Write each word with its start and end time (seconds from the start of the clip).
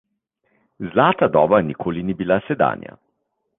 Zlata 0.89 1.25
doba 1.35 1.61
nikoli 1.67 2.01
ni 2.03 2.13
bila 2.19 2.41
sedanja. 2.47 2.97